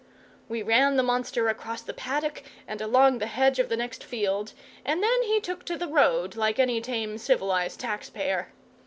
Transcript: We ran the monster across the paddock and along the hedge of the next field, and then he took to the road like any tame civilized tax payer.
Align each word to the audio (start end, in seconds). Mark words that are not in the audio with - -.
We 0.49 0.63
ran 0.63 0.95
the 0.97 1.03
monster 1.03 1.47
across 1.47 1.83
the 1.83 1.93
paddock 1.93 2.41
and 2.67 2.81
along 2.81 3.19
the 3.19 3.27
hedge 3.27 3.59
of 3.59 3.69
the 3.69 3.77
next 3.77 4.03
field, 4.03 4.53
and 4.83 5.03
then 5.03 5.21
he 5.21 5.39
took 5.39 5.63
to 5.65 5.77
the 5.77 5.87
road 5.87 6.35
like 6.35 6.57
any 6.57 6.81
tame 6.81 7.19
civilized 7.19 7.79
tax 7.79 8.09
payer. 8.09 8.47